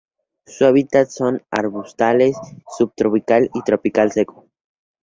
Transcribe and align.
Su 0.47 0.65
hábitat 0.65 1.09
son 1.09 1.43
arbustales 1.51 2.35
subtropical 2.67 3.51
y 3.53 3.61
tropical 3.61 4.11
seco. 4.11 4.47